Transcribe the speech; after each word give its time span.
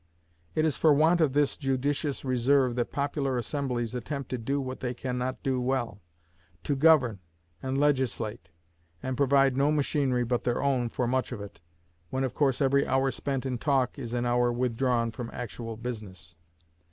It 0.55 0.65
is 0.65 0.79
for 0.79 0.95
want 0.95 1.21
of 1.21 1.33
this 1.33 1.55
judicious 1.55 2.25
reserve 2.25 2.73
that 2.73 2.91
popular 2.91 3.37
assemblies 3.37 3.93
attempt 3.93 4.29
to 4.31 4.37
do 4.39 4.59
what 4.59 4.79
they 4.79 4.95
can 4.95 5.19
not 5.19 5.43
do 5.43 5.61
well 5.61 6.01
to 6.63 6.75
govern 6.75 7.19
and 7.61 7.77
legislate 7.77 8.49
and 9.03 9.15
provide 9.15 9.55
no 9.55 9.71
machinery 9.71 10.23
but 10.23 10.43
their 10.43 10.59
own 10.63 10.89
for 10.89 11.05
much 11.05 11.31
of 11.31 11.39
it, 11.39 11.61
when 12.09 12.23
of 12.23 12.33
course 12.33 12.61
every 12.63 12.87
hour 12.87 13.11
spent 13.11 13.45
in 13.45 13.59
talk 13.59 13.99
is 13.99 14.15
an 14.15 14.25
hour 14.25 14.51
withdrawn 14.51 15.11
from 15.11 15.29
actual 15.33 15.77
business. 15.77 16.35